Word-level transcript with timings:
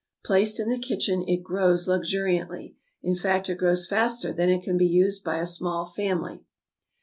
Placed 0.25 0.59
in 0.59 0.67
the 0.69 0.79
kitchen, 0.79 1.23
it 1.27 1.43
grows 1.43 1.87
luxuriantly, 1.87 2.75
in 3.03 3.13
fact, 3.15 3.49
it 3.49 3.59
grows 3.59 3.85
faster 3.85 4.33
than 4.33 4.49
it 4.49 4.63
can 4.63 4.75
be 4.75 4.87
used 4.87 5.23
by 5.23 5.37
a 5.37 5.45
small 5.45 5.85
family. 5.85 6.43